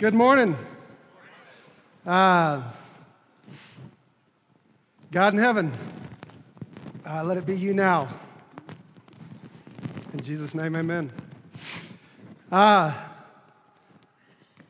[0.00, 0.56] Good morning.
[2.06, 2.62] Uh,
[5.12, 5.70] God in heaven,
[7.06, 8.08] uh, let it be you now.
[10.14, 11.12] In Jesus' name, amen.
[12.50, 12.94] Uh,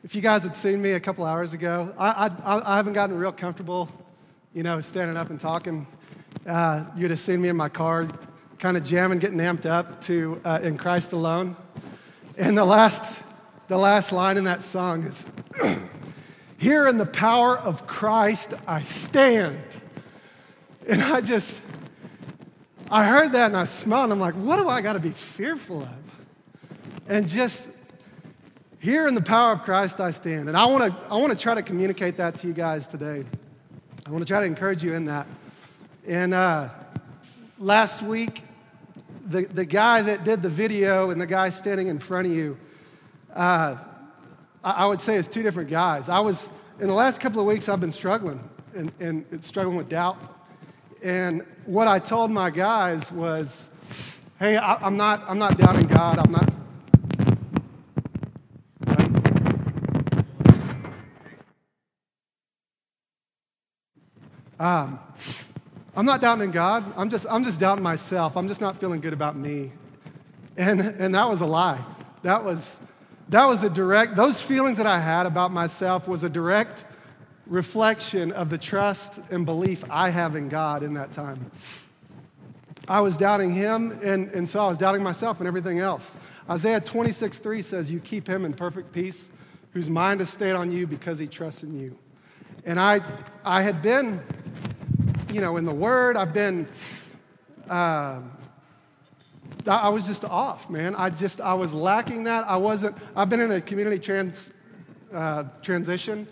[0.03, 3.17] if you guys had seen me a couple hours ago, I, I, I haven't gotten
[3.17, 3.87] real comfortable,
[4.53, 5.87] you know, standing up and talking.
[6.45, 8.09] Uh, you'd have seen me in my car,
[8.59, 11.55] kind of jamming, getting amped up to uh, In Christ Alone.
[12.35, 13.21] In the last,
[13.71, 15.25] the last line in that song is
[16.57, 19.63] Here in the power of Christ I stand.
[20.89, 21.57] And I just,
[22.89, 25.11] I heard that and I smiled and I'm like, what do I got to be
[25.11, 25.89] fearful of?
[27.07, 27.71] And just,
[28.79, 30.49] here in the power of Christ I stand.
[30.49, 33.23] And I want to I want to try to communicate that to you guys today.
[34.05, 35.27] I want to try to encourage you in that.
[36.05, 36.67] And uh,
[37.57, 38.43] last week,
[39.27, 42.57] the, the guy that did the video and the guy standing in front of you,
[43.35, 43.77] uh,
[44.63, 46.09] I would say it's two different guys.
[46.09, 49.89] I was, in the last couple of weeks, I've been struggling and, and struggling with
[49.89, 50.17] doubt.
[51.03, 53.69] And what I told my guys was,
[54.39, 56.19] hey, I, am not, I'm not doubting God.
[56.19, 56.51] I'm not.
[64.59, 64.99] Um,
[65.95, 66.93] I'm not doubting God.
[66.95, 68.37] I'm just, I'm just doubting myself.
[68.37, 69.71] I'm just not feeling good about me.
[70.55, 71.83] And, and that was a lie.
[72.21, 72.79] That was,
[73.31, 76.83] that was a direct, those feelings that I had about myself was a direct
[77.47, 81.49] reflection of the trust and belief I have in God in that time.
[82.89, 86.17] I was doubting Him, and, and so I was doubting myself and everything else.
[86.49, 89.29] Isaiah 26, 3 says, You keep Him in perfect peace,
[89.71, 91.97] whose mind is stayed on you because He trusts in you.
[92.65, 92.99] And I,
[93.45, 94.21] I had been,
[95.31, 96.67] you know, in the Word, I've been.
[97.69, 98.19] Uh,
[99.67, 100.95] I was just off, man.
[100.95, 102.47] I just, I was lacking that.
[102.47, 104.51] I wasn't, I've been in a community trans,
[105.13, 106.27] uh, transition,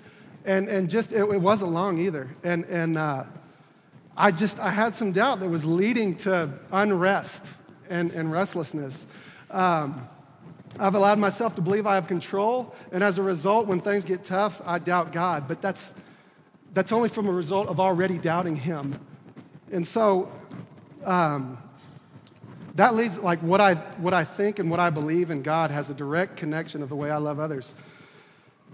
[0.46, 2.30] and, and just, it, it, wasn't long either.
[2.44, 3.24] And, and uh,
[4.16, 7.46] I just, I had some doubt that was leading to unrest
[7.90, 9.06] and, and restlessness.
[9.52, 10.08] Um,
[10.80, 14.24] I've allowed myself to believe I have control, and as a result, when things get
[14.24, 15.48] tough, I doubt God.
[15.48, 15.94] But that's,
[16.74, 19.00] that's only from a result of already doubting Him.
[19.72, 20.32] And so,
[21.04, 21.58] um,
[22.80, 25.90] that leads, like, what I, what I think and what I believe in God has
[25.90, 27.76] a direct connection of the way I love others.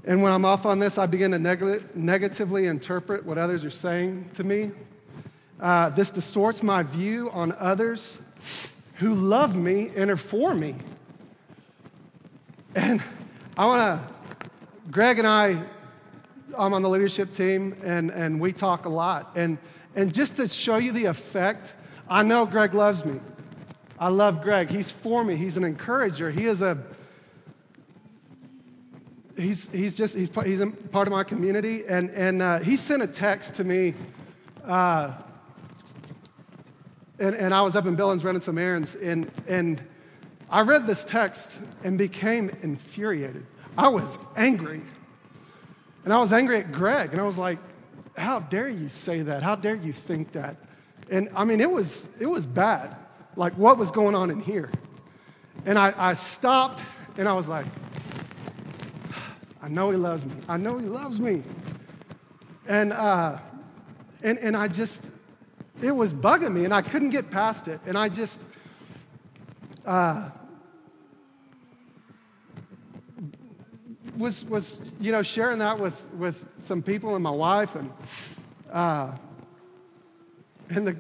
[0.04, 3.72] And when I'm off on this, I begin to neg- negatively interpret what others are
[3.72, 4.70] saying to me.
[5.60, 8.20] Uh, this distorts my view on others
[8.98, 10.76] who love me and are for me.
[12.76, 13.02] And
[13.58, 14.50] I want to,
[14.92, 15.60] Greg and I,
[16.56, 19.32] I'm on the leadership team, and, and we talk a lot.
[19.36, 19.58] And,
[19.96, 21.74] and just to show you the effect,
[22.08, 23.20] I know Greg loves me.
[23.98, 24.70] I love Greg.
[24.70, 25.36] He's for me.
[25.36, 26.30] He's an encourager.
[26.30, 26.78] He is a
[29.38, 31.84] he's, he's just he's, he's a part of my community.
[31.88, 33.94] And, and uh, he sent a text to me
[34.64, 35.14] uh,
[37.20, 38.96] and, and i was up in billings running some errands.
[38.96, 39.82] And, and
[40.50, 43.46] i read this text and became infuriated.
[43.78, 44.82] I was angry.
[46.04, 47.12] And i was angry at greg.
[47.12, 47.60] And i was like
[48.18, 49.44] how dare you say that?
[49.44, 50.58] How dare you think that?
[51.10, 52.98] And i mean it was it was bad
[53.36, 54.72] like what was going on in here.
[55.66, 56.82] And I, I stopped
[57.18, 57.66] and I was like,
[59.62, 60.36] I know he loves me.
[60.48, 61.44] I know he loves me.
[62.68, 63.40] And, uh,
[64.24, 65.10] and, and I just,
[65.82, 67.80] it was bugging me and I couldn't get past it.
[67.86, 68.42] And I just,
[69.86, 70.30] uh,
[74.18, 77.92] was, was, you know, sharing that with, with some people and my wife and,
[78.72, 79.12] uh,
[80.70, 80.98] and the,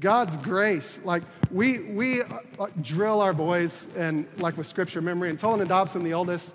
[0.00, 2.28] God's grace, like we, we uh,
[2.82, 6.54] drill our boys and like with scripture memory and Tolan and Dobson, the oldest,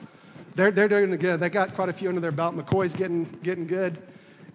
[0.53, 1.39] they're, they're doing good.
[1.39, 2.55] They got quite a few under their belt.
[2.55, 3.97] McCoy's getting, getting good.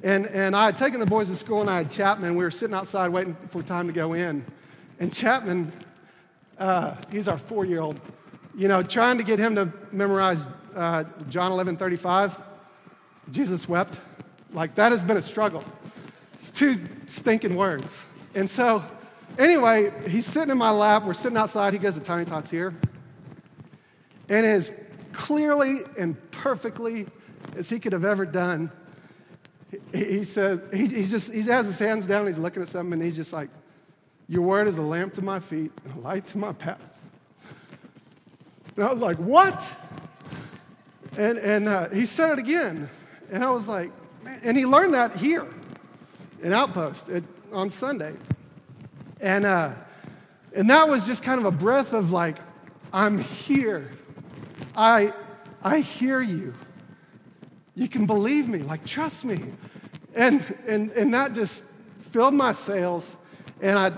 [0.03, 2.37] And, and I had taken the boys to school and I had Chapman.
[2.37, 4.45] We were sitting outside waiting for time to go in.
[5.01, 5.73] And Chapman,
[6.59, 8.01] uh, he's our four year old,
[8.55, 10.45] you know, trying to get him to memorize
[10.77, 12.39] uh, John 11 35.
[13.31, 14.01] Jesus wept.
[14.53, 15.65] Like that has been a struggle.
[16.35, 18.07] It's two stinking words.
[18.37, 18.85] And so,
[19.39, 21.05] anyway, he's sitting in my lap.
[21.05, 21.73] We're sitting outside.
[21.73, 22.75] He goes to Tiny Tots here.
[24.29, 24.71] And as
[25.13, 27.07] clearly and perfectly
[27.57, 28.71] as he could have ever done,
[29.91, 33.03] he, he said, he, just, he has his hands down, he's looking at something, and
[33.03, 33.49] he's just like,
[34.29, 36.79] Your word is a lamp to my feet and a light to my path.
[38.77, 39.63] And I was like, What?
[41.17, 42.91] And, and uh, he said it again.
[43.33, 43.91] And I was like,
[44.23, 44.41] Man.
[44.43, 45.47] And he learned that here
[46.43, 47.09] in Outpost.
[47.09, 47.25] It,
[47.57, 48.15] on Sunday.
[49.21, 49.73] And, uh,
[50.55, 52.37] and that was just kind of a breath of like,
[52.93, 53.91] I'm here.
[54.77, 55.15] I,
[55.63, 56.55] I hear you.
[57.75, 59.43] You can believe me, like, trust me.
[60.15, 61.65] And, and, and that just
[62.13, 63.17] filled my sails.
[63.61, 63.93] And I,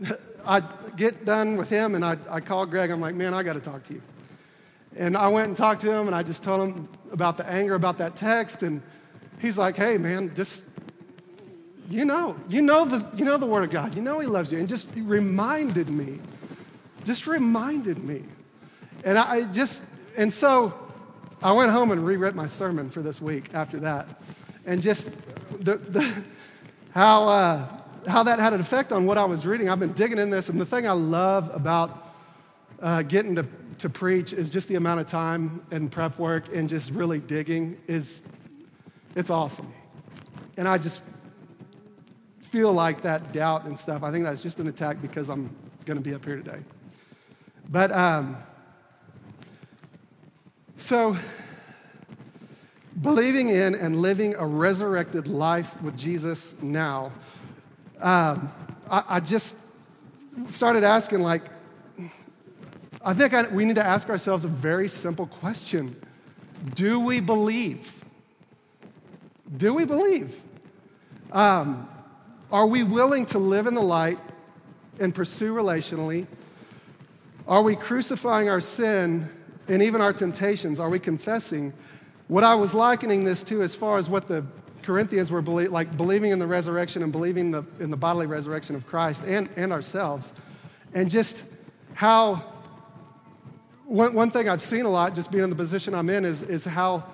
[0.46, 0.62] I
[0.96, 2.90] get done with him and I, I call Greg.
[2.90, 4.02] I'm like, man, I got to talk to you.
[4.96, 7.74] And I went and talked to him and I just told him about the anger
[7.74, 8.62] about that text.
[8.62, 8.82] And
[9.38, 10.64] he's like, hey, man, just,
[11.88, 13.94] you know, you know the, you know the Word of God.
[13.94, 14.58] You know He loves you.
[14.58, 16.20] And just reminded me,
[17.04, 18.24] just reminded me.
[19.04, 19.82] And I just,
[20.16, 20.74] and so
[21.42, 24.20] I went home and rewrote my sermon for this week after that.
[24.66, 25.08] And just
[25.60, 26.22] the, the,
[26.90, 27.66] how, uh,
[28.06, 29.70] how that had an effect on what I was reading.
[29.70, 32.12] I've been digging in this, and the thing I love about
[32.82, 33.46] uh, getting to,
[33.78, 37.78] to preach is just the amount of time and prep work and just really digging
[37.86, 38.22] is
[39.14, 39.72] it's awesome.
[40.56, 41.02] And I just
[42.50, 44.02] feel like that doubt and stuff.
[44.02, 45.54] I think that's just an attack because I'm
[45.84, 46.60] going to be up here today.
[47.68, 48.36] But um,
[50.78, 51.16] so
[53.00, 57.12] believing in and living a resurrected life with Jesus now
[58.00, 58.52] um,
[58.88, 59.56] I, I, just
[60.48, 61.42] started asking, like,
[63.04, 65.96] I think I, we need to ask ourselves a very simple question
[66.74, 67.92] Do we believe?
[69.56, 70.40] Do we believe?
[71.32, 71.88] Um,
[72.50, 74.18] are we willing to live in the light
[74.98, 76.26] and pursue relationally?
[77.46, 79.30] Are we crucifying our sin
[79.68, 80.80] and even our temptations?
[80.80, 81.72] Are we confessing?
[82.28, 84.44] What I was likening this to, as far as what the
[84.82, 88.74] Corinthians were belie- like believing in the resurrection and believing the, in the bodily resurrection
[88.74, 90.32] of Christ and, and ourselves.
[90.94, 91.44] And just
[91.92, 92.44] how,
[93.84, 96.42] one, one thing I've seen a lot, just being in the position I'm in, is,
[96.42, 97.04] is how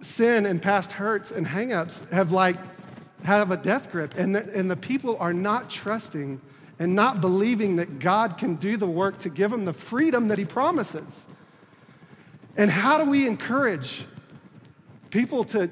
[0.00, 2.56] sin and past hurts and hangups have like,
[3.24, 4.14] have a death grip.
[4.16, 6.40] And the, and the people are not trusting
[6.78, 10.38] and not believing that God can do the work to give them the freedom that
[10.38, 11.26] He promises.
[12.56, 14.04] And how do we encourage
[15.10, 15.70] people to,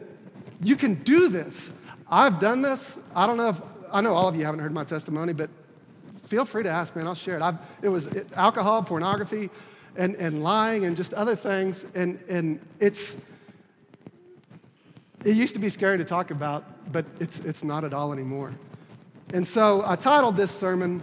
[0.63, 1.73] you can do this.
[2.09, 2.99] I've done this.
[3.15, 3.61] I don't know if,
[3.93, 5.51] I know all of you haven't heard my testimony, but
[6.27, 7.07] feel free to ask, man.
[7.07, 7.43] I'll share it.
[7.43, 9.51] I've, it was alcohol, pornography,
[9.97, 11.85] and, and lying, and just other things.
[11.95, 13.17] And, and it's,
[15.25, 18.55] it used to be scary to talk about, but it's, it's not at all anymore.
[19.33, 21.03] And so I titled this sermon,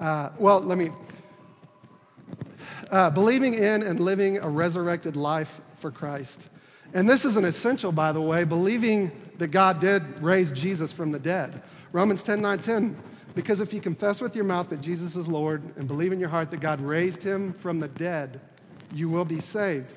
[0.00, 0.90] uh, well, let me,
[2.90, 6.48] uh, Believing in and Living a Resurrected Life for Christ.
[6.94, 11.12] And this is an essential, by the way, believing that God did raise Jesus from
[11.12, 11.62] the dead.
[11.92, 12.96] Romans 10 9 10.
[13.34, 16.30] Because if you confess with your mouth that Jesus is Lord and believe in your
[16.30, 18.40] heart that God raised him from the dead,
[18.92, 19.92] you will be saved.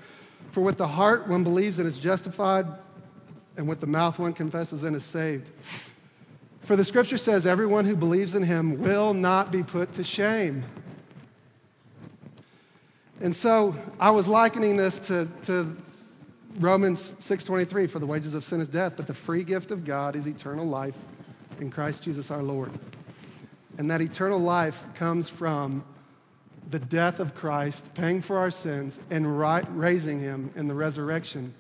[0.51, 2.67] For with the heart one believes and is justified,
[3.57, 5.49] and with the mouth one confesses and is saved.
[6.63, 10.63] For the scripture says, everyone who believes in him will not be put to shame.
[13.19, 15.75] And so I was likening this to, to
[16.59, 20.15] Romans 6:23 for the wages of sin is death, but the free gift of God
[20.15, 20.95] is eternal life
[21.59, 22.71] in Christ Jesus our Lord.
[23.77, 25.83] And that eternal life comes from
[26.69, 31.53] the death of Christ, paying for our sins and right, raising him in the resurrection,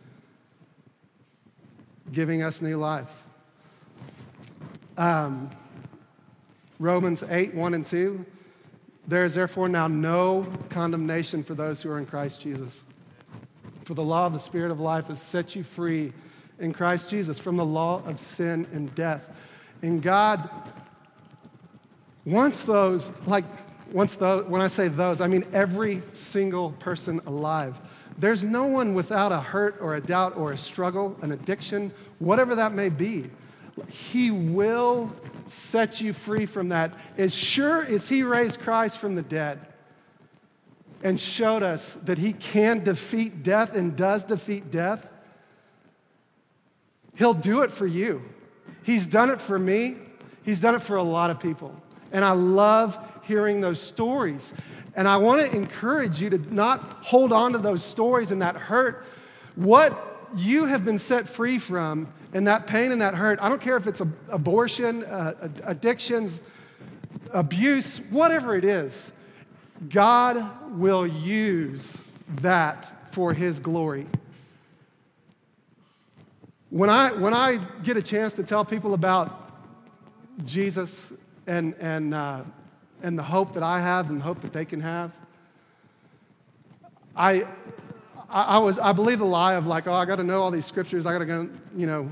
[2.11, 3.09] giving us new life.
[4.97, 5.49] Um,
[6.79, 8.25] Romans 8, 1 and 2.
[9.07, 12.85] There is therefore now no condemnation for those who are in Christ Jesus.
[13.85, 16.13] For the law of the Spirit of life has set you free
[16.59, 19.27] in Christ Jesus from the law of sin and death.
[19.81, 20.49] And God
[22.25, 23.45] wants those, like,
[23.91, 27.79] once those, when I say those, I mean every single person alive.
[28.17, 32.55] There's no one without a hurt or a doubt or a struggle, an addiction, whatever
[32.55, 33.29] that may be.
[33.87, 35.11] He will
[35.45, 36.93] set you free from that.
[37.17, 39.59] As sure as He raised Christ from the dead,
[41.03, 45.07] and showed us that he can defeat death and does defeat death,
[47.15, 48.21] he'll do it for you.
[48.83, 49.97] He's done it for me,
[50.43, 51.75] he's done it for a lot of people.
[52.11, 52.97] And I love
[53.31, 54.53] hearing those stories.
[54.93, 58.57] And I want to encourage you to not hold on to those stories and that
[58.57, 59.05] hurt.
[59.55, 63.61] What you have been set free from and that pain and that hurt, I don't
[63.61, 66.43] care if it's abortion, uh, addictions,
[67.31, 69.13] abuse, whatever it is
[69.87, 71.97] God will use
[72.41, 74.07] that for His glory.
[76.69, 79.51] When I, when I get a chance to tell people about
[80.45, 81.13] Jesus
[81.47, 82.43] and, and, uh,
[83.01, 85.11] and the hope that I have and the hope that they can have,
[87.15, 87.45] I,
[88.29, 90.65] I, was, I believe the lie of like, oh, I got to know all these
[90.65, 91.05] scriptures.
[91.05, 92.09] I got to go, you know,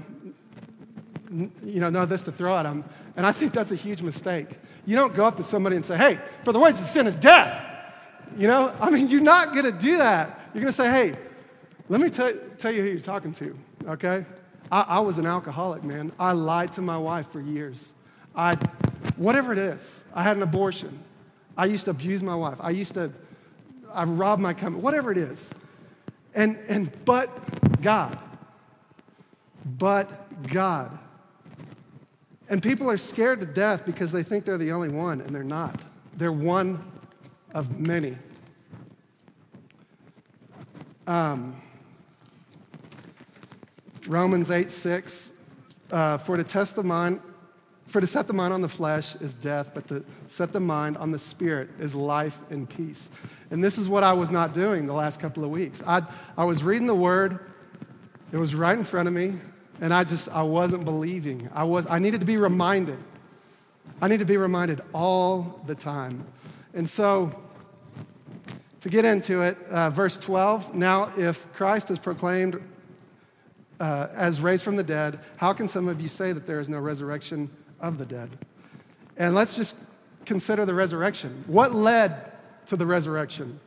[1.63, 2.84] you know, know this to throw at them.
[3.15, 4.48] And I think that's a huge mistake.
[4.86, 7.15] You don't go up to somebody and say, hey, for the wages of sin is
[7.15, 7.65] death.
[8.38, 10.39] You know, I mean, you're not going to do that.
[10.53, 11.13] You're going to say, hey,
[11.89, 14.24] Let me tell, tell you who you're talking to, okay?
[14.72, 16.12] I, I was an alcoholic, man.
[16.19, 17.91] I lied to my wife for years.
[18.36, 18.55] I,
[19.15, 21.00] whatever it is, I had an abortion.
[21.58, 22.58] I used to abuse my wife.
[22.60, 23.12] I used to,
[23.94, 25.51] I robbed my company, whatever it is.
[26.34, 28.18] And, and, but God,
[29.65, 30.98] but God.
[32.50, 35.44] And people are scared to death because they think they're the only one, and they're
[35.44, 35.79] not.
[36.18, 36.84] They're one
[37.53, 38.18] of many.
[41.08, 41.62] Um,
[44.08, 45.34] Romans 8 6,
[45.91, 47.20] uh, for to test the mind,
[47.89, 50.96] for to set the mind on the flesh is death, but to set the mind
[50.98, 53.10] on the spirit is life and peace.
[53.50, 55.81] And this is what I was not doing the last couple of weeks.
[55.86, 56.03] I,
[56.38, 57.39] I was reading the word,
[58.31, 59.34] it was right in front of me,
[59.81, 61.50] and I just, I wasn't believing.
[61.51, 63.00] I, was, I needed to be reminded.
[64.01, 66.25] I need to be reminded all the time.
[66.75, 67.31] And so,
[68.81, 72.62] to get into it, uh, verse 12 now, if Christ is proclaimed
[73.79, 76.69] uh, as raised from the dead, how can some of you say that there is
[76.69, 77.50] no resurrection
[77.81, 78.29] of the dead?
[79.17, 79.75] And let's just
[80.25, 81.43] consider the resurrection.
[81.48, 82.31] What led
[82.67, 83.59] to the resurrection?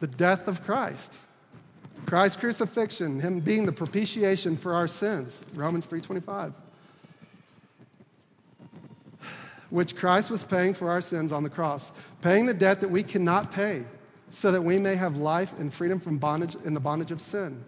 [0.00, 1.16] The death of Christ.
[2.06, 6.52] Christ's crucifixion, him being the propitiation for our sins, Romans 3:25.
[9.68, 11.92] Which Christ was paying for our sins on the cross,
[12.22, 13.84] paying the debt that we cannot pay,
[14.28, 17.62] so that we may have life and freedom from bondage in the bondage of sin.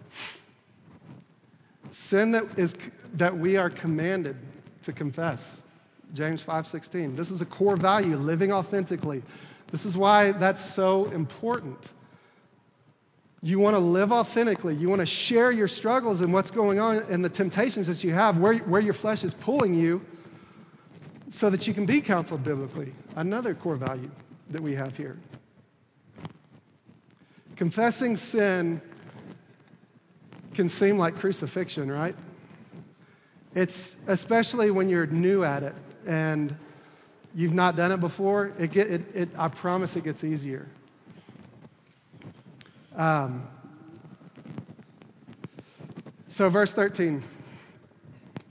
[1.91, 2.75] Sin that, is,
[3.13, 4.35] that we are commanded
[4.83, 5.61] to confess.
[6.13, 7.15] James 5:16.
[7.15, 9.23] This is a core value, living authentically.
[9.71, 11.89] This is why that's so important.
[13.41, 14.75] You want to live authentically.
[14.75, 18.13] You want to share your struggles and what's going on and the temptations that you
[18.13, 20.01] have, where, where your flesh is pulling you,
[21.29, 22.93] so that you can be counseled biblically.
[23.15, 24.11] Another core value
[24.51, 25.17] that we have here.
[27.55, 28.79] Confessing sin
[30.53, 32.15] can seem like crucifixion, right?
[33.55, 35.75] It's especially when you're new at it
[36.07, 36.55] and
[37.35, 40.67] you've not done it before, it get, it, it, I promise it gets easier.
[42.95, 43.47] Um,
[46.27, 47.23] so, verse 13.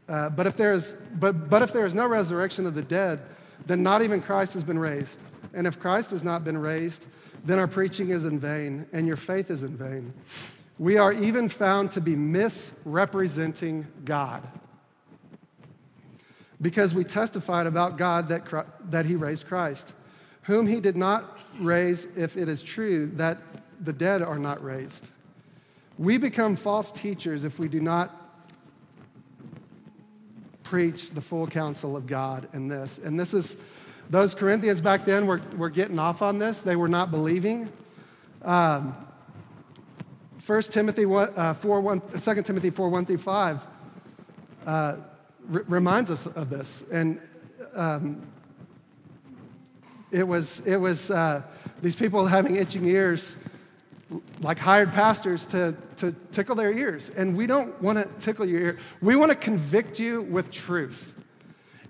[0.08, 3.20] Uh, but, if there is, but, but if there is no resurrection of the dead,
[3.66, 5.20] then not even Christ has been raised.
[5.54, 7.06] And if Christ has not been raised,
[7.44, 10.12] then our preaching is in vain and your faith is in vain.
[10.78, 14.46] We are even found to be misrepresenting God
[16.62, 18.44] because we testified about God that,
[18.90, 19.92] that he raised Christ,
[20.42, 23.38] whom he did not raise if it is true that
[23.80, 25.08] the dead are not raised.
[25.98, 28.16] We become false teachers if we do not
[30.62, 32.98] preach the full counsel of God in this.
[32.98, 33.56] And this is,
[34.08, 36.60] those Corinthians back then were, were getting off on this.
[36.60, 37.70] They were not believing.
[38.42, 38.96] Um,
[40.46, 43.60] 1 Timothy 1, uh, 4, 1, 2 Timothy 4, 1 through 5
[44.66, 44.96] uh,
[45.52, 46.84] r- reminds us of this.
[46.90, 47.20] And
[47.74, 48.26] um,
[50.10, 51.42] it was, it was uh,
[51.82, 53.36] these people having itching ears,
[54.40, 57.10] like hired pastors to, to tickle their ears.
[57.10, 58.78] And we don't want to tickle your ear.
[59.00, 61.14] We want to convict you with truth.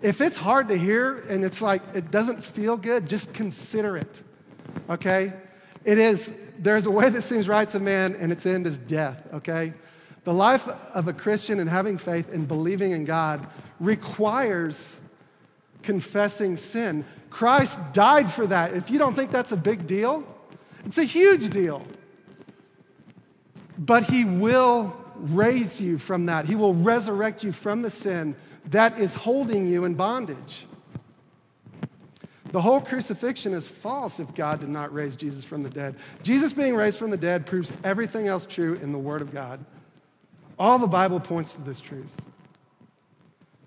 [0.03, 4.23] If it's hard to hear and it's like it doesn't feel good, just consider it.
[4.91, 5.33] Okay?
[5.85, 9.21] It is, there's a way that seems right to man, and its end is death,
[9.35, 9.75] okay?
[10.25, 13.47] The life of a Christian and having faith and believing in God
[13.81, 15.01] requires
[15.83, 17.05] confessing sin.
[17.31, 18.75] Christ died for that.
[18.75, 20.25] If you don't think that's a big deal,
[20.85, 21.83] it's a huge deal.
[23.79, 28.37] But He will raise you from that, He will resurrect you from the sin
[28.67, 30.67] that is holding you in bondage.
[32.53, 35.97] The whole crucifixion is false if God did not raise Jesus from the dead.
[36.23, 39.65] Jesus being raised from the dead proves everything else true in the Word of God.
[40.59, 42.11] All the Bible points to this truth.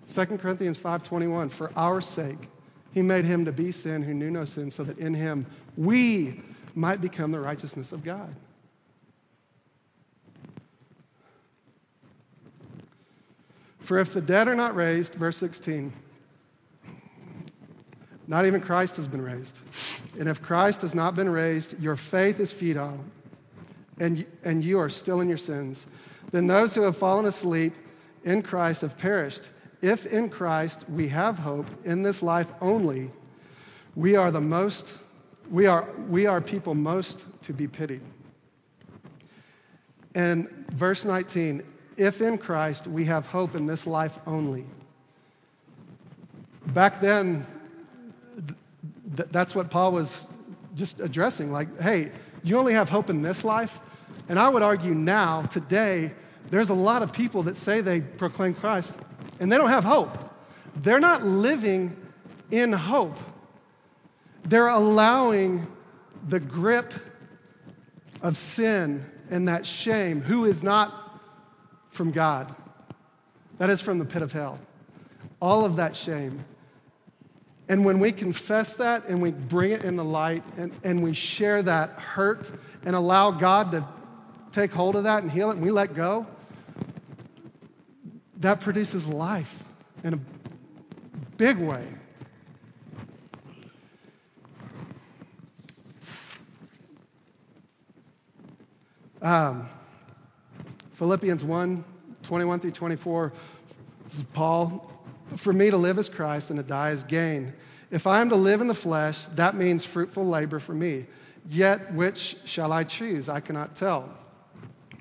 [0.07, 2.49] 2 Corinthians 5:21 For our sake
[2.91, 6.41] he made him to be sin who knew no sin so that in him we
[6.75, 8.35] might become the righteousness of God.
[13.79, 15.93] For if the dead are not raised, verse 16,
[18.27, 19.59] not even Christ has been raised.
[20.19, 22.99] And if Christ has not been raised, your faith is futile,
[23.99, 25.85] and, and you are still in your sins.
[26.35, 27.73] Then those who have fallen asleep
[28.25, 29.51] in Christ have perished.
[29.81, 33.09] If in Christ we have hope in this life only,
[33.95, 34.95] we are the most,
[35.49, 38.01] we are, we are people most to be pitied.
[40.13, 41.63] And verse 19,
[41.95, 44.65] if in Christ we have hope in this life only.
[46.65, 47.47] Back then,
[49.15, 50.27] th- that's what Paul was
[50.75, 51.53] just addressing.
[51.53, 52.11] Like, hey,
[52.43, 53.79] you only have hope in this life?
[54.27, 56.11] And I would argue now, today,
[56.49, 58.97] there's a lot of people that say they proclaim Christ
[59.39, 60.17] and they don't have hope.
[60.75, 61.95] They're not living
[62.51, 63.17] in hope.
[64.43, 65.67] They're allowing
[66.27, 66.93] the grip
[68.21, 71.21] of sin and that shame, who is not
[71.89, 72.53] from God,
[73.57, 74.59] that is from the pit of hell.
[75.41, 76.45] All of that shame.
[77.67, 81.13] And when we confess that and we bring it in the light and, and we
[81.13, 82.51] share that hurt
[82.83, 83.85] and allow God to
[84.51, 86.27] take hold of that and heal it and we let go,
[88.45, 89.63] that produces life
[90.03, 90.19] in a
[91.35, 91.83] big way.
[99.19, 99.67] Um,
[100.93, 101.83] Philippians 1
[102.21, 103.33] 21 through 24.
[104.03, 104.91] This is Paul.
[105.37, 107.53] For me to live is Christ and to die is gain.
[107.89, 111.07] If I am to live in the flesh, that means fruitful labor for me.
[111.49, 113.27] Yet which shall I choose?
[113.27, 114.09] I cannot tell.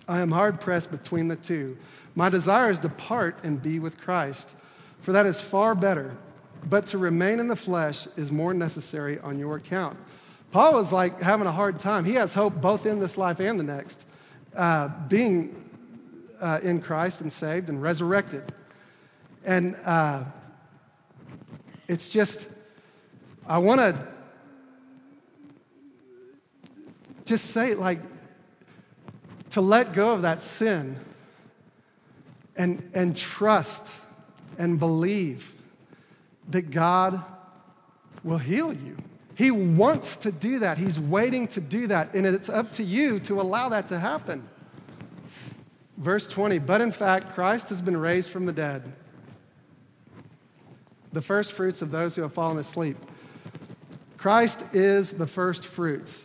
[0.08, 1.76] I am hard pressed between the two.
[2.14, 4.54] My desire is to part and be with Christ,
[5.00, 6.16] for that is far better.
[6.66, 9.99] But to remain in the flesh is more necessary on your account.
[10.50, 12.04] Paul was like having a hard time.
[12.04, 14.06] He has hope both in this life and the next,
[14.54, 15.68] uh, being
[16.40, 18.54] uh, in Christ and saved and resurrected.
[19.44, 20.25] And uh,
[21.88, 22.49] it's just,
[23.47, 24.09] I want to
[27.25, 28.00] just say, like,
[29.50, 30.99] to let go of that sin
[32.56, 33.90] and, and trust
[34.58, 35.52] and believe
[36.50, 37.23] that God
[38.23, 38.96] will heal you.
[39.34, 40.78] He wants to do that.
[40.78, 42.14] He's waiting to do that.
[42.14, 44.49] And it's up to you to allow that to happen.
[45.96, 48.92] Verse 20, but in fact, Christ has been raised from the dead,
[51.12, 52.96] the first fruits of those who have fallen asleep.
[54.16, 56.25] Christ is the first fruits,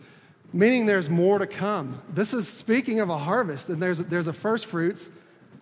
[0.54, 2.02] meaning there's more to come.
[2.14, 5.10] This is speaking of a harvest, and there's, there's a first fruits,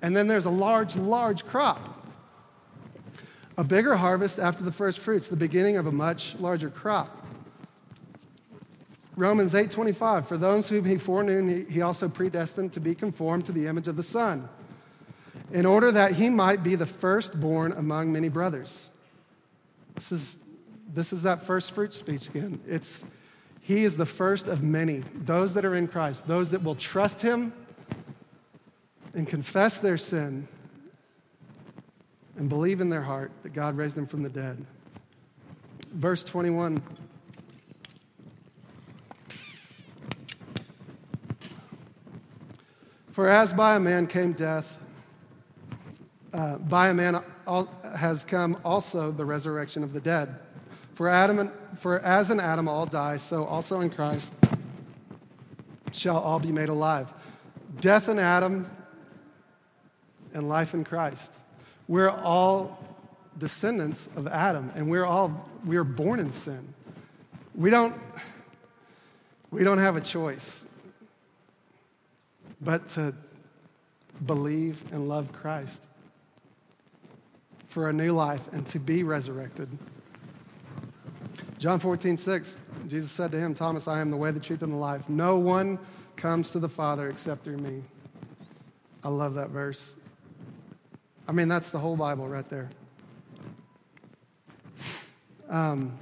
[0.02, 1.94] and then there's a large, large crop.
[3.58, 7.26] A bigger harvest after the first fruits, the beginning of a much larger crop.
[9.16, 13.66] Romans 8:25 For those whom he foreknew he also predestined to be conformed to the
[13.66, 14.48] image of the son
[15.52, 18.92] in order that he might be the firstborn among many brothers.
[19.96, 20.38] This is
[20.94, 22.62] this is that first fruit speech again.
[22.68, 23.04] It's
[23.60, 27.22] he is the first of many, those that are in Christ, those that will trust
[27.22, 27.52] him
[29.17, 30.47] and confess their sin
[32.38, 34.63] and believe in their heart that God raised them from the dead.
[35.91, 36.82] Verse 21
[43.12, 44.77] For as by a man came death,
[46.32, 47.23] uh, by a man
[47.97, 50.38] has come also the resurrection of the dead.
[50.93, 54.32] For, Adam and, for as in Adam all die, so also in Christ
[55.91, 57.12] shall all be made alive.
[57.80, 58.69] Death in Adam
[60.38, 61.32] and life in Christ.
[61.88, 62.84] We're all
[63.38, 66.73] descendants of Adam, and we're all we are born in sin.
[67.56, 67.95] We don't
[69.50, 70.63] we don't have a choice
[72.62, 73.13] but to
[74.26, 75.82] believe and love Christ
[77.67, 79.69] for a new life and to be resurrected.
[81.58, 84.71] John 14, 6, Jesus said to him, Thomas, I am the way, the truth, and
[84.71, 85.08] the life.
[85.10, 85.80] No one
[86.15, 87.84] comes to the Father except through me.
[89.04, 89.95] I love that verse.
[91.28, 92.70] I mean, that's the whole Bible right there.
[95.50, 95.98] Um,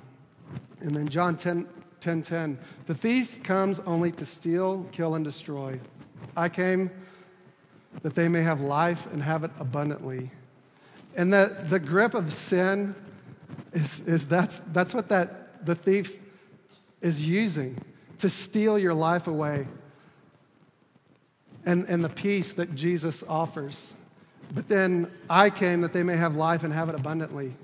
[0.81, 1.67] and then John 10,
[1.99, 5.79] 10, 10, the thief comes only to steal, kill, and destroy.
[6.35, 6.91] I came
[8.01, 10.31] that they may have life and have it abundantly.
[11.15, 12.93] And that the grip of sin
[13.73, 16.19] is, is that's, that's what that, the thief
[17.01, 17.77] is using
[18.19, 19.67] to steal your life away
[21.65, 23.93] and, and the peace that Jesus offers.
[24.53, 27.55] But then I came that they may have life and have it abundantly.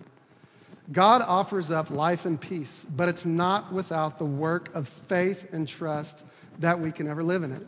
[0.91, 5.67] God offers up life and peace, but it's not without the work of faith and
[5.67, 6.26] trust
[6.60, 7.67] that we can ever live in it.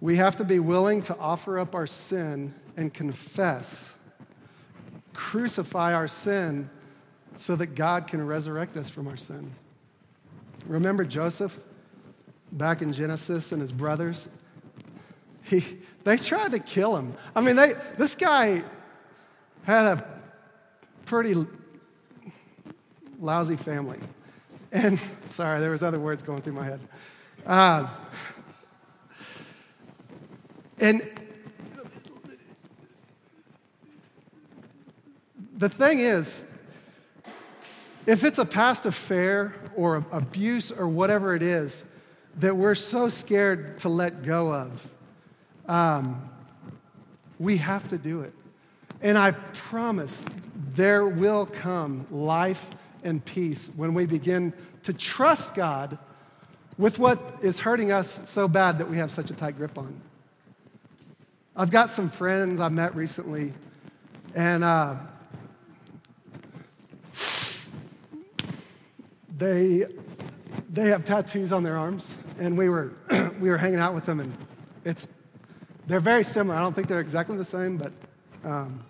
[0.00, 3.92] We have to be willing to offer up our sin and confess,
[5.14, 6.68] crucify our sin
[7.36, 9.52] so that God can resurrect us from our sin.
[10.66, 11.56] Remember Joseph
[12.50, 14.28] back in Genesis and his brothers?
[15.44, 17.14] He, they tried to kill him.
[17.34, 18.62] I mean, they, this guy
[19.64, 20.04] had a
[21.06, 21.46] pretty
[23.20, 23.98] lousy family.
[24.72, 26.80] And sorry, there was other words going through my head.
[27.46, 27.88] Uh,
[30.78, 31.08] and
[35.56, 36.44] the thing is,
[38.06, 41.84] if it's a past affair or abuse or whatever it is,
[42.36, 44.94] that we're so scared to let go of,
[45.68, 46.30] um,
[47.38, 48.32] we have to do it.
[49.00, 50.24] And I promise
[50.74, 52.70] there will come life
[53.02, 54.52] and peace when we begin
[54.84, 55.98] to trust God
[56.78, 60.00] with what is hurting us so bad that we have such a tight grip on.
[61.54, 63.52] I've got some friends I met recently,
[64.34, 64.96] and uh,
[69.36, 69.86] they,
[70.70, 72.92] they have tattoos on their arms, and we were,
[73.40, 74.34] we were hanging out with them, and
[74.84, 75.06] it's,
[75.92, 76.56] they're very similar.
[76.56, 77.92] I don't think they're exactly the same, but
[78.44, 78.82] um,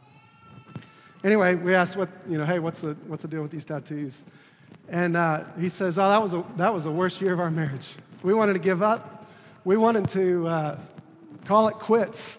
[1.25, 4.23] anyway, we asked what, you know, hey, what's the, what's the deal with these tattoos?
[4.89, 7.51] And uh, he says, oh, that was, a, that was the worst year of our
[7.51, 7.89] marriage.
[8.23, 9.27] We wanted to give up.
[9.65, 10.79] We wanted to uh,
[11.45, 12.39] call it quits.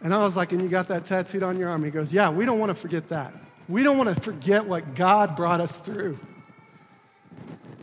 [0.00, 1.84] And I was like, and you got that tattooed on your arm?
[1.84, 3.34] He goes, yeah, we don't want to forget that.
[3.68, 6.18] We don't want to forget what God brought us through.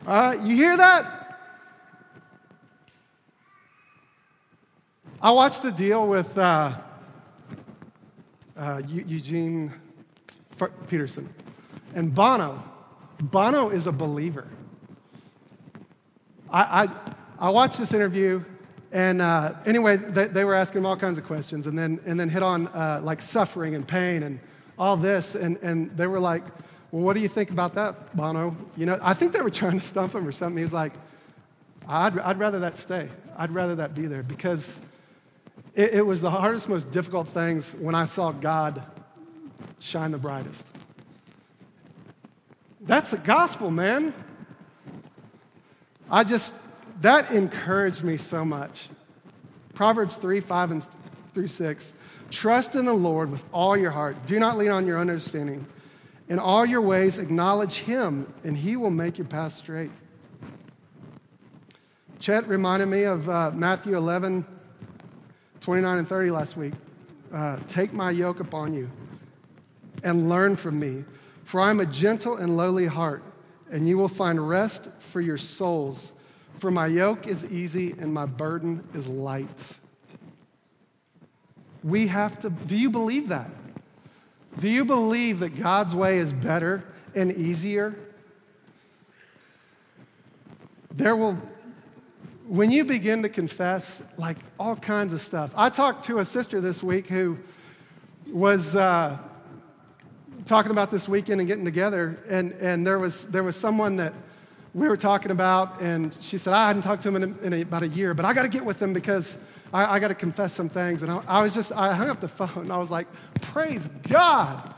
[0.08, 1.21] All right, you hear that?
[5.24, 6.74] I watched a deal with uh,
[8.58, 9.72] uh, Eugene
[10.88, 11.32] Peterson
[11.94, 12.64] and Bono.
[13.22, 14.48] Bono is a believer.
[16.50, 16.90] I, I,
[17.38, 18.44] I watched this interview,
[18.92, 22.20] and uh, anyway, they, they, were asking him all kinds of questions, and then, and
[22.20, 24.40] then hit on uh, like suffering and pain and
[24.80, 26.44] all this, and, and they were like,
[26.90, 28.58] well, what do you think about that, Bono?
[28.76, 30.60] You know, I think they were trying to stump him or something.
[30.60, 30.94] He's like,
[31.88, 33.08] I'd, I'd rather that stay.
[33.38, 34.80] I'd rather that be there because
[35.76, 38.84] it, it was the hardest, most difficult things when I saw God
[39.80, 40.68] shine the brightest.
[42.82, 44.14] That's the gospel, man.
[46.10, 46.54] I just,
[47.02, 48.90] that encouraged me so much.
[49.74, 50.88] Proverbs 3 5 and
[51.34, 51.94] through 6.
[52.30, 54.26] Trust in the Lord with all your heart.
[54.26, 55.66] Do not lean on your understanding.
[56.30, 59.92] In all your ways, acknowledge Him, and He will make your path straight.
[62.20, 64.46] Chet reminded me of uh, Matthew 11,
[65.62, 66.74] 29 and 30 last week.
[67.34, 68.90] Uh, Take my yoke upon you
[70.04, 71.06] and learn from me
[71.52, 73.24] for I am a gentle and lowly heart,
[73.70, 76.14] and you will find rest for your souls.
[76.60, 79.50] For my yoke is easy and my burden is light.
[81.84, 83.50] We have to, do you believe that?
[84.60, 88.00] Do you believe that God's way is better and easier?
[90.90, 91.38] There will,
[92.52, 95.52] when you begin to confess, like all kinds of stuff.
[95.56, 97.38] I talked to a sister this week who
[98.28, 99.18] was, uh,
[100.46, 104.14] talking about this weekend and getting together, and, and there, was, there was someone that
[104.74, 107.54] we were talking about, and she said, I hadn't talked to him in, a, in
[107.54, 109.38] a, about a year, but I got to get with him because
[109.74, 111.04] I, I got to confess some things.
[111.04, 113.08] And I, I, was just, I hung up the phone, I was like,
[113.40, 114.76] praise God.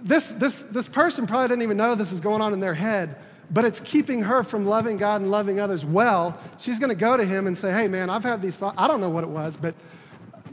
[0.00, 3.18] This, this, this person probably didn't even know this is going on in their head,
[3.50, 6.38] but it's keeping her from loving God and loving others well.
[6.58, 8.74] She's going to go to him and say, hey, man, I've had these thoughts.
[8.78, 9.74] I don't know what it was, but,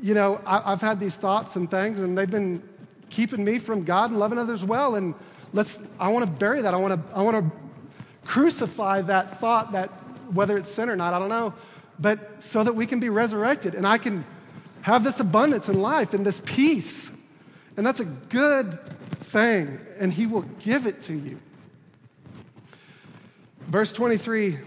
[0.02, 2.62] you know, I, I've had these thoughts and things, and they've been
[3.10, 4.96] keeping me from God and loving others well.
[4.96, 5.16] And
[5.54, 6.74] let's, I want to bury that.
[6.74, 7.58] I want to, I want to
[8.26, 9.90] crucify that thought that
[10.32, 11.54] whether it's sin or not, I don't know,
[12.00, 14.26] but so that we can be resurrected and I can
[14.82, 17.12] have this abundance in life and this peace.
[17.78, 18.80] And that's a good
[19.26, 21.40] thing, and He will give it to you.
[23.68, 24.60] Verse 23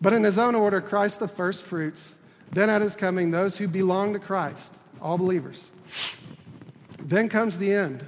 [0.00, 2.16] But in His own order, Christ the first fruits,
[2.52, 5.70] then at His coming, those who belong to Christ, all believers.
[6.98, 8.04] Then comes the end,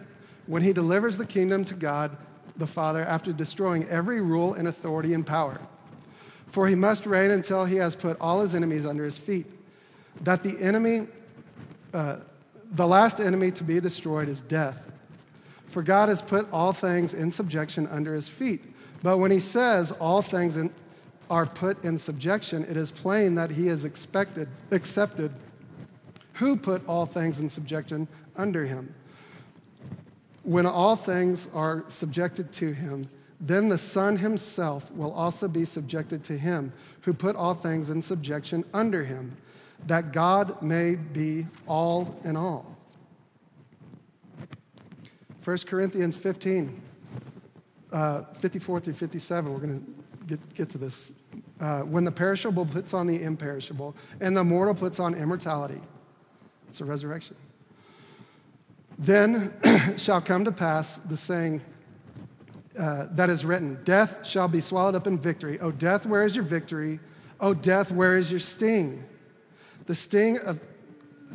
[0.47, 2.17] when he delivers the kingdom to God
[2.57, 5.61] the Father after destroying every rule and authority and power.
[6.49, 9.47] For he must reign until he has put all his enemies under his feet.
[10.23, 11.07] That the enemy,
[11.93, 12.17] uh,
[12.73, 14.79] the last enemy to be destroyed is death.
[15.77, 18.65] For God has put all things in subjection under his feet.
[19.03, 20.73] But when he says all things in,
[21.29, 25.35] are put in subjection, it is plain that he is expected, accepted
[26.33, 28.95] who put all things in subjection under him.
[30.45, 33.07] When all things are subjected to him,
[33.39, 38.01] then the Son himself will also be subjected to him who put all things in
[38.01, 39.37] subjection under him,
[39.89, 42.76] that God may be all in all.
[45.47, 46.83] 1 Corinthians 15,
[47.93, 51.13] uh, 54 through 57, we're going to get, to this.
[51.61, 55.81] Uh, when the perishable puts on the imperishable, and the mortal puts on immortality.
[56.69, 57.37] It's a resurrection.
[58.99, 59.55] Then
[59.97, 61.63] shall come to pass the saying
[62.77, 65.61] uh, that is written Death shall be swallowed up in victory.
[65.61, 66.99] O death, where is your victory?
[67.39, 69.05] O death, where is your sting?
[69.87, 70.59] The sting of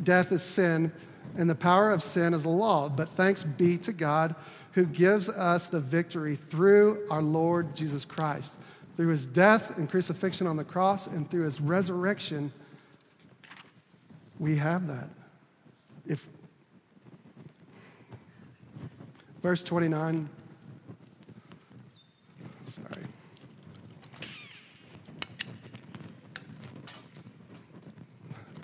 [0.02, 0.92] death is sin,
[1.36, 2.88] and the power of sin is the law.
[2.88, 4.34] But thanks be to God
[4.72, 8.56] who gives us the victory through our Lord Jesus Christ.
[8.96, 12.52] Through his death and crucifixion on the cross and through his resurrection,
[14.38, 15.08] we have that.
[16.06, 16.26] If
[19.40, 20.28] verse 29
[22.68, 23.06] sorry.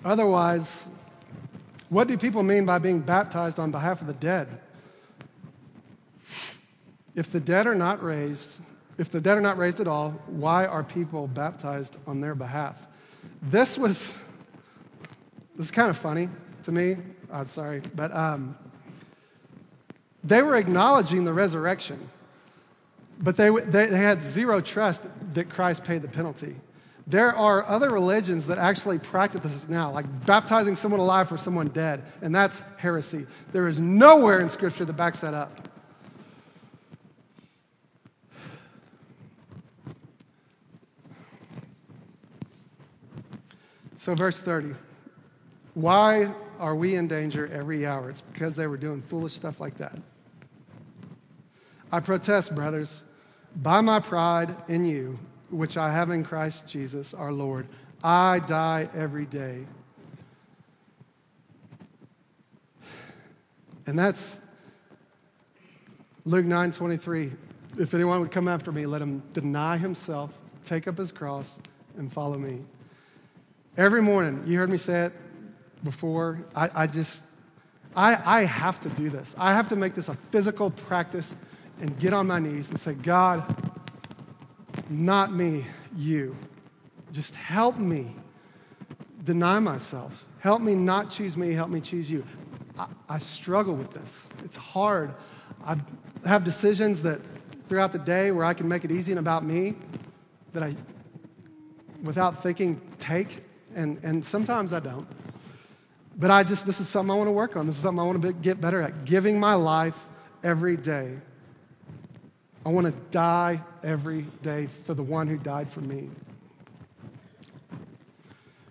[0.04, 0.86] Otherwise,
[1.88, 4.48] what do people mean by being baptized on behalf of the dead?
[7.14, 8.56] If the dead are not raised,
[8.98, 12.76] if the dead are not raised at all, why are people baptized on their behalf?
[13.42, 14.14] This was,
[15.56, 16.28] this is kind of funny
[16.64, 16.96] to me.
[17.32, 18.56] I'm sorry, but um,
[20.24, 22.08] they were acknowledging the resurrection,
[23.20, 26.56] but they, they, they had zero trust that Christ paid the penalty.
[27.08, 31.68] There are other religions that actually practice this now, like baptizing someone alive for someone
[31.68, 33.26] dead, and that's heresy.
[33.50, 35.68] There is nowhere in Scripture that backs that up.
[43.96, 44.74] So, verse 30
[45.72, 48.10] Why are we in danger every hour?
[48.10, 49.96] It's because they were doing foolish stuff like that.
[51.90, 53.02] I protest, brothers,
[53.56, 55.18] by my pride in you
[55.50, 57.66] which I have in Christ Jesus our Lord.
[58.02, 59.64] I die every day.
[63.86, 64.38] And that's
[66.24, 67.32] Luke 9 23.
[67.78, 70.30] If anyone would come after me, let him deny himself,
[70.64, 71.58] take up his cross,
[71.96, 72.60] and follow me.
[73.76, 75.12] Every morning, you heard me say it
[75.84, 77.22] before, I, I just,
[77.94, 79.34] I, I have to do this.
[79.38, 81.34] I have to make this a physical practice
[81.80, 83.67] and get on my knees and say, God,
[84.88, 86.36] not me, you.
[87.12, 88.14] Just help me
[89.24, 90.24] deny myself.
[90.40, 92.24] Help me not choose me, help me choose you.
[92.78, 94.28] I, I struggle with this.
[94.44, 95.14] It's hard.
[95.64, 95.76] I
[96.24, 97.20] have decisions that
[97.68, 99.74] throughout the day where I can make it easy and about me
[100.52, 100.74] that I,
[102.02, 105.06] without thinking, take, and, and sometimes I don't.
[106.16, 107.66] But I just, this is something I want to work on.
[107.66, 109.04] This is something I want to be, get better at.
[109.04, 110.06] Giving my life
[110.42, 111.18] every day
[112.68, 116.10] I want to die every day for the one who died for me.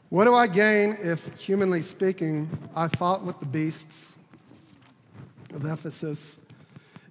[0.10, 4.13] What do I gain if, humanly speaking, I fought with the beasts
[5.51, 6.38] of Ephesus?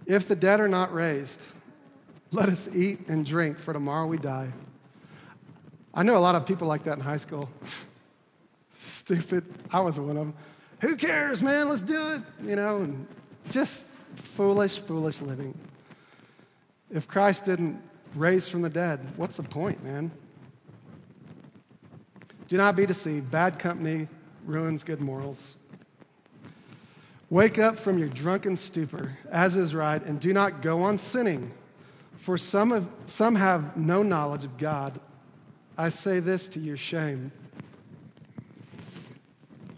[0.06, 1.42] If the dead are not raised,
[2.30, 4.52] let us eat and drink, for tomorrow we die.
[5.92, 7.50] I know a lot of people like that in high school.
[8.76, 9.44] Stupid.
[9.72, 10.34] I was one of them.
[10.82, 11.68] Who cares, man?
[11.68, 12.22] Let's do it.
[12.44, 13.08] You know, and
[13.50, 13.88] just
[14.36, 15.52] foolish, foolish living.
[16.90, 17.82] If Christ didn't
[18.14, 20.10] raise from the dead, what's the point, man?
[22.48, 23.30] Do not be deceived.
[23.30, 24.08] Bad company
[24.44, 25.56] ruins good morals.
[27.28, 31.52] Wake up from your drunken stupor, as is right, and do not go on sinning,
[32.18, 35.00] for some, of, some have no knowledge of God.
[35.76, 37.32] I say this to your shame.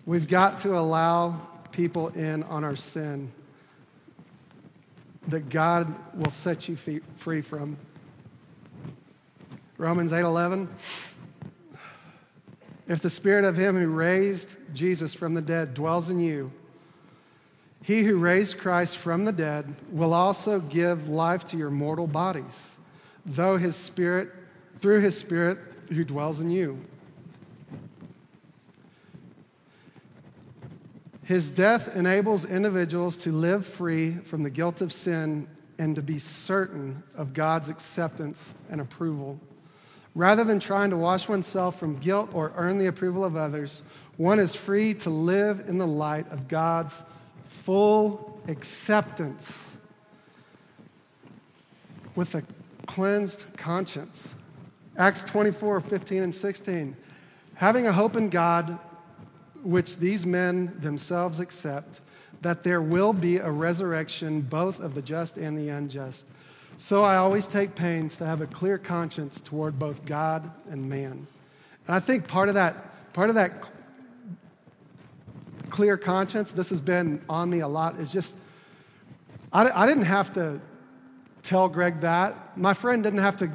[0.04, 1.40] We've got to allow
[1.72, 3.32] people in on our sin
[5.28, 6.76] that God will set you
[7.16, 7.76] free from.
[9.76, 10.68] Romans 8:11
[12.88, 16.50] If the spirit of him who raised Jesus from the dead dwells in you,
[17.82, 22.72] he who raised Christ from the dead will also give life to your mortal bodies,
[23.24, 24.30] though his spirit
[24.80, 26.78] through his spirit who dwells in you.
[31.28, 35.46] His death enables individuals to live free from the guilt of sin
[35.78, 39.38] and to be certain of God's acceptance and approval.
[40.14, 43.82] Rather than trying to wash oneself from guilt or earn the approval of others,
[44.16, 47.02] one is free to live in the light of God's
[47.44, 49.66] full acceptance
[52.16, 52.42] with a
[52.86, 54.34] cleansed conscience.
[54.96, 56.96] Acts 24 15 and 16.
[57.52, 58.78] Having a hope in God,
[59.62, 62.00] which these men themselves accept,
[62.42, 66.26] that there will be a resurrection both of the just and the unjust.
[66.76, 71.26] So I always take pains to have a clear conscience toward both God and man.
[71.86, 73.68] And I think part of that, part of that
[75.70, 78.36] clear conscience, this has been on me a lot, is just,
[79.52, 80.60] I, I didn't have to
[81.42, 82.56] tell Greg that.
[82.56, 83.50] My friend didn't have to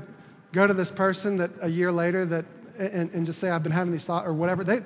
[0.52, 2.46] go to this person that a year later that,
[2.78, 4.64] and, and just say, I've been having these thoughts or whatever.
[4.64, 4.82] They,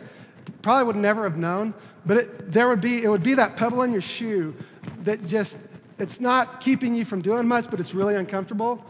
[0.61, 1.73] probably would never have known,
[2.05, 4.55] but it, there would be, it would be that pebble in your shoe
[5.03, 5.57] that just,
[5.99, 8.83] it's not keeping you from doing much, but it's really uncomfortable.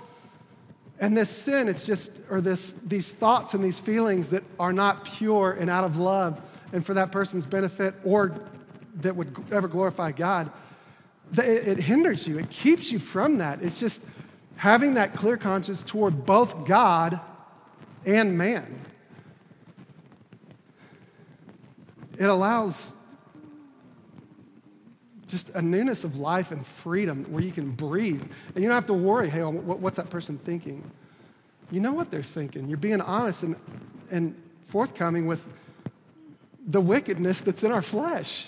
[1.00, 5.06] And this sin, it's just, or this, these thoughts and these feelings that are not
[5.06, 6.42] pure and out of love
[6.74, 8.40] and for that person's benefit or
[9.02, 10.52] that would ever glorify God,
[11.38, 13.62] it hinders you, it keeps you from that.
[13.62, 14.02] It's just
[14.56, 17.20] having that clear conscience toward both God
[18.06, 18.82] and man.
[22.18, 22.94] It allows
[25.28, 28.22] just a newness of life and freedom where you can breathe.
[28.56, 30.90] And you don't have to worry, hey, what's that person thinking?
[31.70, 32.70] You know what they're thinking.
[32.70, 33.56] You're being honest and,
[34.10, 35.46] and forthcoming with
[36.66, 38.48] the wickedness that's in our flesh.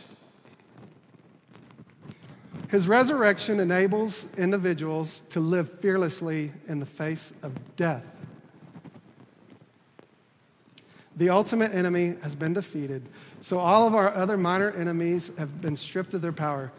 [2.70, 8.06] His resurrection enables individuals to live fearlessly in the face of death.
[11.18, 13.10] The ultimate enemy has been defeated,
[13.42, 16.72] so all of our other minor enemies have been stripped of their power.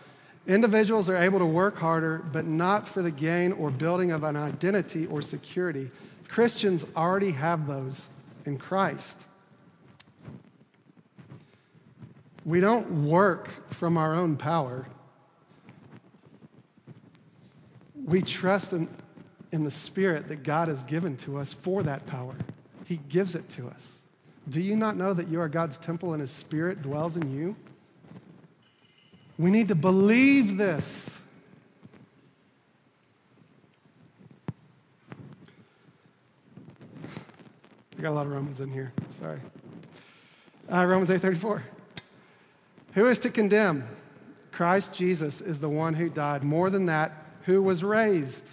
[0.46, 4.36] Individuals are able to work harder, but not for the gain or building of an
[4.36, 5.90] identity or security.
[6.28, 8.08] Christians already have those
[8.46, 9.18] in Christ.
[12.44, 14.86] We don't work from our own power.
[18.04, 18.88] We trust in,
[19.52, 22.34] in the Spirit that God has given to us for that power.
[22.86, 23.98] He gives it to us.
[24.48, 27.56] Do you not know that you are God's temple and His Spirit dwells in you?
[29.38, 31.16] We need to believe this.
[37.98, 38.92] I got a lot of Romans in here.
[39.10, 39.40] Sorry.
[40.72, 41.62] Uh, Romans 8:34.
[42.94, 43.86] Who is to condemn?
[44.52, 46.42] Christ Jesus is the one who died.
[46.42, 48.46] More than that, who was raised,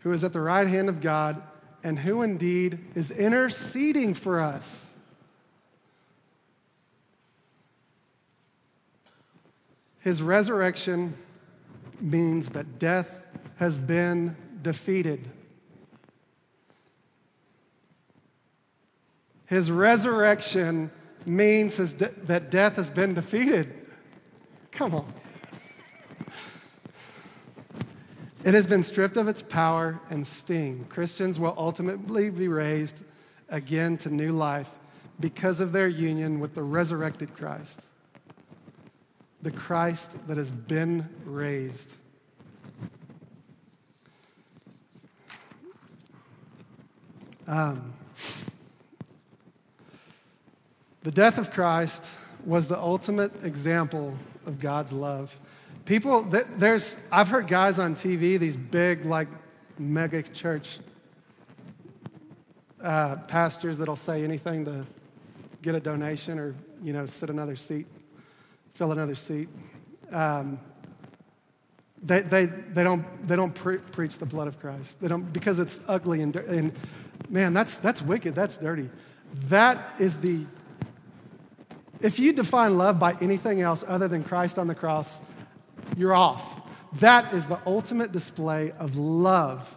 [0.00, 1.42] who is at the right hand of God,
[1.82, 4.86] and who indeed is interceding for us.
[10.00, 11.16] His resurrection
[12.00, 13.20] means that death
[13.56, 15.28] has been defeated.
[19.46, 20.90] His resurrection
[21.26, 23.86] means that death has been defeated.
[24.70, 25.12] Come on.
[28.44, 30.86] It has been stripped of its power and sting.
[30.88, 33.02] Christians will ultimately be raised
[33.48, 34.70] again to new life
[35.18, 37.80] because of their union with the resurrected Christ,
[39.42, 41.94] the Christ that has been raised.
[47.48, 47.94] Um,
[51.02, 52.04] the death of Christ
[52.44, 54.14] was the ultimate example
[54.46, 55.36] of God's love.
[55.88, 56.20] People,
[56.58, 59.26] there's, I've heard guys on TV, these big, like,
[59.78, 60.80] mega church
[62.84, 64.84] uh, pastors that'll say anything to
[65.62, 67.86] get a donation or, you know, sit another seat,
[68.74, 69.48] fill another seat.
[70.12, 70.60] Um,
[72.02, 75.00] they, they, they don't, they don't pre- preach the blood of Christ.
[75.00, 76.72] They don't, because it's ugly and, and
[77.30, 78.34] man, that's, that's wicked.
[78.34, 78.90] That's dirty.
[79.46, 80.44] That is the,
[82.02, 85.22] if you define love by anything else other than Christ on the cross,
[85.98, 86.60] you're off.
[87.00, 89.74] That is the ultimate display of love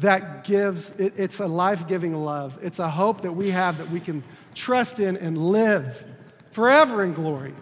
[0.00, 2.58] that gives, it, it's a life giving love.
[2.60, 4.22] It's a hope that we have that we can
[4.54, 6.04] trust in and live
[6.52, 7.54] forever in glory.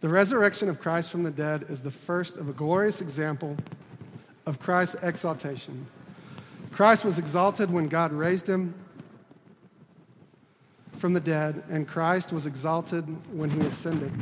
[0.00, 3.56] The resurrection of Christ from the dead is the first of a glorious example
[4.46, 5.88] of Christ's exaltation.
[6.70, 8.74] Christ was exalted when God raised him
[10.98, 14.12] from the dead, and Christ was exalted when he ascended.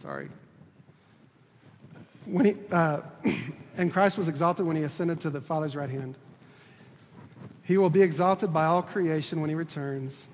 [0.00, 0.28] Sorry.
[2.26, 3.00] When he, uh,
[3.76, 6.16] and Christ was exalted when he ascended to the Father's right hand.
[7.62, 10.28] He will be exalted by all creation when he returns.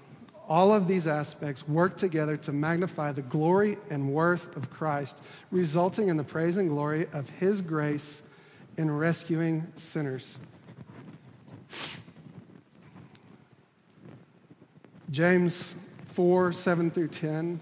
[0.48, 5.18] All of these aspects work together to magnify the glory and worth of Christ,
[5.52, 8.22] resulting in the praise and glory of his grace
[8.76, 10.38] in rescuing sinners.
[15.10, 15.74] James
[16.12, 17.60] 4 7 through 10.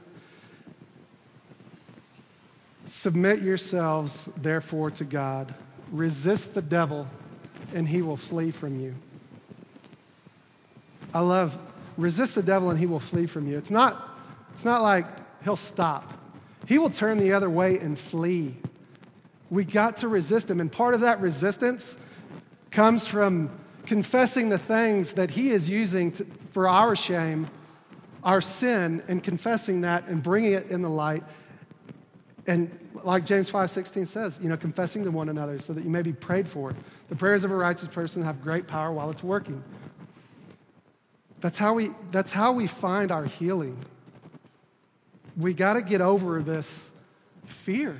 [2.86, 5.54] Submit yourselves, therefore, to God.
[5.92, 7.06] Resist the devil,
[7.74, 8.94] and he will flee from you.
[11.14, 11.58] I love
[11.96, 13.56] resist the devil, and he will flee from you.
[13.56, 14.18] It's not,
[14.52, 15.06] it's not like
[15.42, 16.12] he'll stop,
[16.66, 18.56] he will turn the other way and flee.
[19.50, 20.60] We got to resist him.
[20.60, 21.96] And part of that resistance
[22.70, 23.50] comes from
[23.88, 27.48] confessing the things that he is using to, for our shame,
[28.22, 31.24] our sin, and confessing that and bringing it in the light.
[32.46, 32.70] And
[33.02, 36.12] like James 5:16 says, you know, confessing to one another so that you may be
[36.12, 36.74] prayed for.
[37.08, 39.64] The prayers of a righteous person have great power while it's working.
[41.40, 43.82] That's how we, that's how we find our healing.
[45.34, 46.90] We got to get over this
[47.46, 47.98] fear.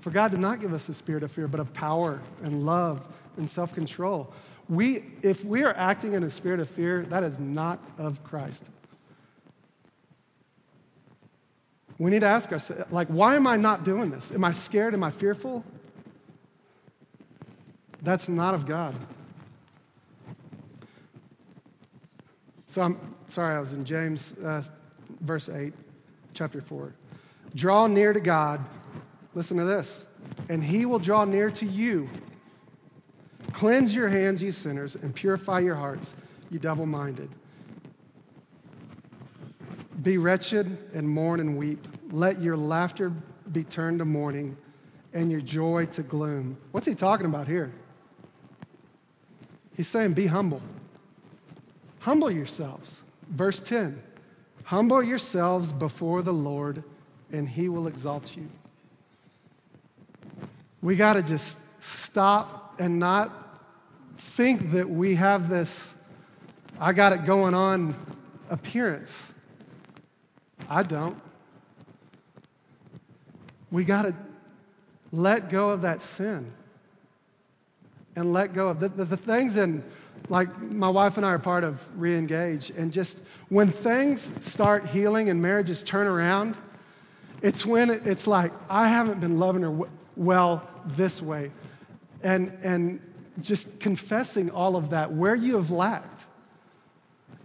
[0.00, 3.06] For God did not give us a spirit of fear, but of power and love
[3.36, 4.32] and self control.
[4.70, 8.64] We, if we are acting in a spirit of fear, that is not of Christ.
[11.98, 14.30] We need to ask ourselves, like, why am I not doing this?
[14.30, 14.94] Am I scared?
[14.94, 15.64] Am I fearful?
[18.00, 18.94] That's not of God.
[22.66, 24.62] So I'm sorry, I was in James, uh,
[25.20, 25.74] verse 8,
[26.32, 26.94] chapter 4.
[27.56, 28.64] Draw near to God.
[29.34, 30.06] Listen to this.
[30.48, 32.08] And he will draw near to you.
[33.60, 36.14] Cleanse your hands, you sinners, and purify your hearts,
[36.50, 37.28] you double minded.
[40.02, 41.86] Be wretched and mourn and weep.
[42.10, 43.12] Let your laughter
[43.52, 44.56] be turned to mourning
[45.12, 46.56] and your joy to gloom.
[46.72, 47.70] What's he talking about here?
[49.76, 50.62] He's saying, Be humble.
[51.98, 53.00] Humble yourselves.
[53.28, 54.02] Verse 10
[54.64, 56.82] Humble yourselves before the Lord,
[57.30, 58.48] and he will exalt you.
[60.80, 63.39] We got to just stop and not
[64.20, 65.94] think that we have this,
[66.78, 67.94] I got it going on
[68.48, 69.32] appearance.
[70.68, 71.20] I don't.
[73.70, 74.14] We got to
[75.10, 76.52] let go of that sin
[78.16, 79.82] and let go of the, the, the things in,
[80.28, 83.18] like my wife and I are part of Reengage, and just
[83.48, 86.56] when things start healing and marriages turn around,
[87.42, 91.50] it's when it's like, I haven't been loving her well this way.
[92.22, 93.00] And, and
[93.42, 96.26] just confessing all of that, where you have lacked,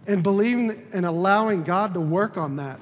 [0.06, 2.80] and believing and allowing God to work on that.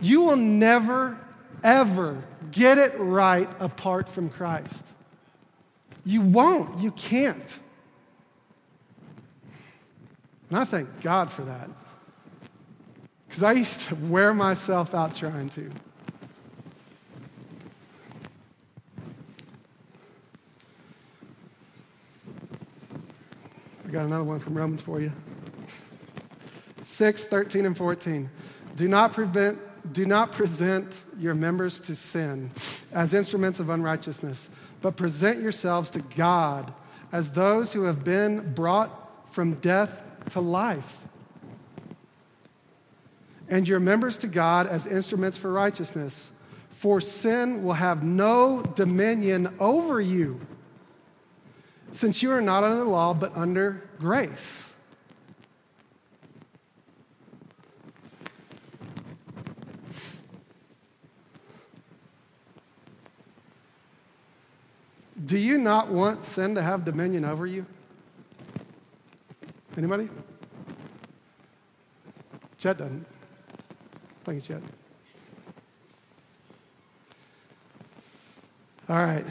[0.00, 1.18] You will never,
[1.62, 4.84] ever get it right apart from Christ.
[6.04, 6.80] You won't.
[6.80, 7.58] You can't.
[10.48, 11.68] And I thank God for that.
[13.28, 15.70] Because I used to wear myself out trying to.
[23.90, 25.10] I got another one from Romans for you.
[26.82, 28.30] 6, 13, and 14.
[28.76, 29.58] Do not prevent
[29.92, 32.52] do not present your members to sin
[32.92, 34.48] as instruments of unrighteousness,
[34.80, 36.72] but present yourselves to God
[37.10, 41.08] as those who have been brought from death to life.
[43.48, 46.30] And your members to God as instruments for righteousness.
[46.70, 50.40] For sin will have no dominion over you,
[51.92, 54.70] since you are not under the law, but under grace.
[65.26, 67.64] Do you not want sin to have dominion over you?
[69.76, 70.08] Anybody?
[72.58, 73.06] Chet doesn't.
[74.24, 74.62] Thank you, Chet.
[78.88, 79.24] All right.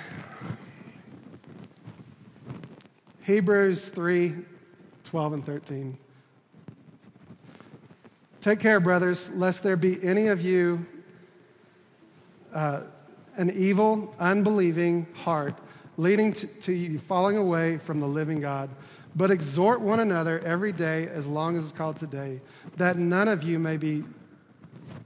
[3.29, 4.33] Hebrews 3
[5.03, 5.97] 12 and 13.
[8.41, 10.83] Take care, brothers, lest there be any of you
[12.55, 12.81] uh,
[13.37, 15.53] an evil, unbelieving heart
[15.97, 18.67] leading to, to you falling away from the living God.
[19.15, 22.41] But exhort one another every day, as long as it's called today,
[22.77, 24.03] that none of you may be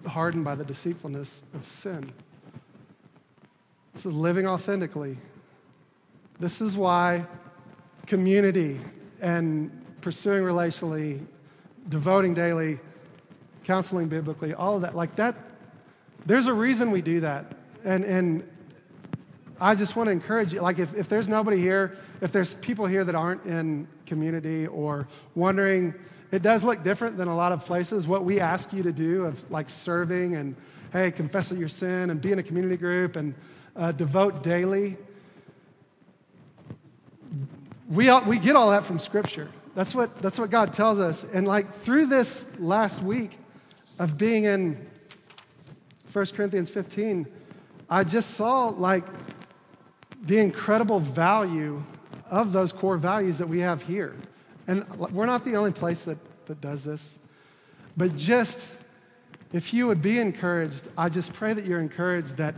[0.08, 2.10] hardened by the deceitfulness of sin.
[3.94, 5.18] This is living authentically.
[6.40, 7.26] This is why
[8.06, 8.80] community
[9.22, 11.26] and pursuing relationally,
[11.90, 12.80] devoting daily,
[13.64, 15.36] counseling biblically, all of that, like that,
[16.26, 17.54] there's a reason we do that.
[17.84, 18.50] And, and
[19.60, 20.62] I just want to encourage you.
[20.62, 25.08] Like, if, if there's nobody here, if there's people here that aren't in community or
[25.36, 25.94] wondering,
[26.32, 28.08] it does look different than a lot of places.
[28.08, 30.56] What we ask you to do of like serving and,
[30.92, 33.36] hey, confess your sin and be in a community group and
[33.76, 34.98] uh, devote daily.
[37.94, 39.50] We, all, we get all that from Scripture.
[39.76, 41.24] That's what, that's what God tells us.
[41.32, 43.38] And like through this last week
[44.00, 44.84] of being in
[46.12, 47.28] 1 Corinthians 15,
[47.90, 49.06] I just saw like
[50.24, 51.84] the incredible value
[52.32, 54.16] of those core values that we have here.
[54.68, 56.18] And we're not the only place that,
[56.48, 57.20] that does this.
[57.96, 58.72] But just
[59.52, 62.56] if you would be encouraged, I just pray that you're encouraged that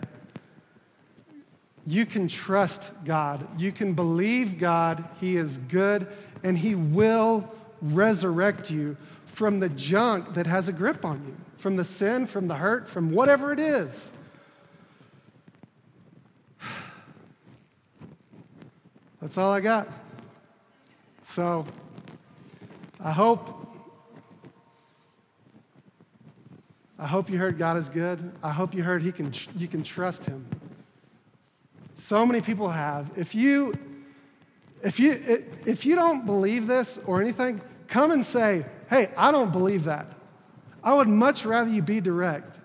[1.88, 3.48] you can trust God.
[3.60, 5.04] You can believe God.
[5.20, 6.08] He is good,
[6.44, 7.50] and He will
[7.82, 12.48] resurrect you from the junk that has a grip on you, from the sin, from
[12.48, 14.12] the hurt, from whatever it is.
[19.22, 19.88] That's all I got.
[21.24, 21.68] So
[23.00, 23.62] I hope
[26.98, 28.32] I hope you heard God is good.
[28.42, 30.48] I hope you heard he can, you can trust him.
[32.06, 33.10] So many people have.
[33.18, 33.74] If you,
[34.84, 35.12] If you,
[35.66, 40.06] if you don't believe this or anything, come and say, hey, I don't believe that.
[40.84, 42.60] I would much rather you be direct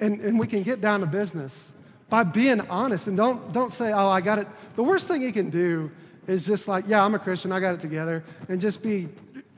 [0.00, 1.74] and, and we can get down to business
[2.08, 4.48] by being honest and don't, don't say, oh, I got it.
[4.76, 5.90] The worst thing you can do
[6.26, 9.10] is just like, yeah, I'm a Christian, I got it together, and just be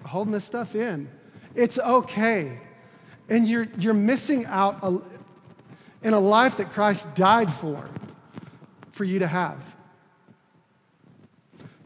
[0.04, 1.08] holding this stuff in.
[1.54, 2.58] It's okay.
[3.28, 4.98] And you're, you're missing out a,
[6.02, 7.88] in a life that Christ died for,
[8.94, 9.58] for you to have.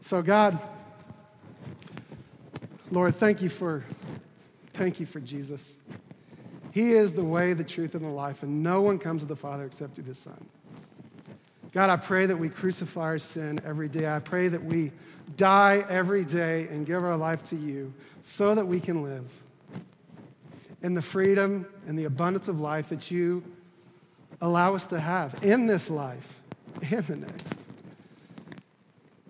[0.01, 0.59] So, God,
[2.91, 3.83] Lord, thank you for,
[4.73, 5.75] thank you for Jesus.
[6.71, 9.35] He is the way, the truth, and the life, and no one comes to the
[9.35, 10.37] Father except through the Son.
[11.71, 14.07] God, I pray that we crucify our sin every day.
[14.07, 14.91] I pray that we
[15.35, 19.29] die every day and give our life to you so that we can live
[20.81, 23.43] in the freedom and the abundance of life that you
[24.41, 26.38] allow us to have in this life
[26.91, 27.59] and the next.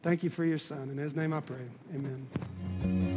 [0.02, 0.90] Thank you for your son.
[0.90, 1.58] In his name I pray.
[1.94, 3.09] Amen.